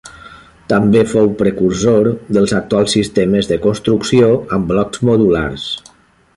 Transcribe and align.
També 0.71 1.03
fou 1.09 1.27
precursor 1.41 2.09
dels 2.37 2.55
actuals 2.61 2.97
sistemes 2.97 3.53
de 3.53 3.61
construcció 3.69 4.33
amb 4.57 4.69
blocs 4.75 5.07
modulars. 5.11 5.71